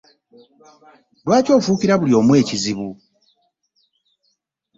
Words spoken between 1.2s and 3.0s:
Lwaki ofuukira buli omu ekizibu?